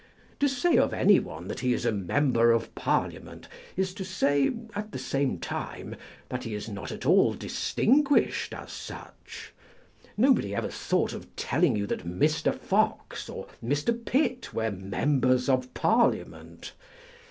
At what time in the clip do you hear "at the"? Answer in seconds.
4.73-4.97